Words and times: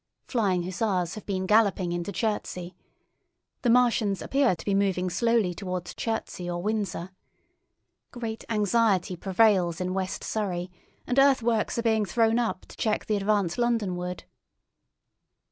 Flying 0.25 0.63
hussars 0.63 1.13
have 1.13 1.27
been 1.27 1.45
galloping 1.45 1.91
into 1.91 2.11
Chertsey. 2.11 2.73
The 3.61 3.69
Martians 3.69 4.19
appear 4.23 4.55
to 4.55 4.65
be 4.65 4.73
moving 4.73 5.11
slowly 5.11 5.53
towards 5.53 5.93
Chertsey 5.93 6.49
or 6.49 6.59
Windsor. 6.59 7.11
Great 8.09 8.43
anxiety 8.49 9.15
prevails 9.15 9.79
in 9.79 9.93
West 9.93 10.23
Surrey, 10.23 10.71
and 11.05 11.19
earthworks 11.19 11.77
are 11.77 11.83
being 11.83 12.05
thrown 12.05 12.39
up 12.39 12.61
to 12.61 12.75
check 12.77 13.05
the 13.05 13.17
advance 13.17 13.57
Londonward." 13.59 14.23